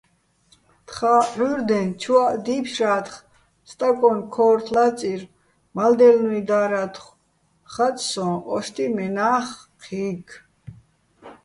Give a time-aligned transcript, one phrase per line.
[0.87, 3.15] თხა ჸურდეჼ, ჩუაჸ დიფშრა́თხ,
[3.69, 5.21] სტაკონ ქო́რთო̆ ლაწირ,
[5.75, 7.17] მალდელნუ́ჲ დარათხო̆,
[7.73, 9.47] ხაწ სო́ჼ: ოშტიჸ მენა́ხ
[9.83, 10.27] ჴი́ქ.